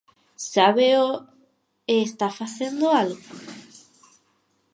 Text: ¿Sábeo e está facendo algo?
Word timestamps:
¿Sábeo 0.53 1.07
e 1.93 1.95
está 2.07 2.27
facendo 2.39 2.85
algo? 3.01 3.27